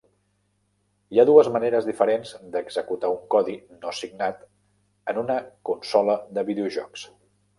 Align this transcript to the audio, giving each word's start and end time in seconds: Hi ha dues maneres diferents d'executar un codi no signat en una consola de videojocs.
Hi 1.15 1.19
ha 1.19 1.25
dues 1.29 1.49
maneres 1.57 1.87
diferents 1.89 2.31
d'executar 2.55 3.11
un 3.17 3.21
codi 3.35 3.57
no 3.85 3.93
signat 3.99 4.41
en 5.13 5.23
una 5.25 5.35
consola 5.71 6.19
de 6.39 6.45
videojocs. 6.49 7.07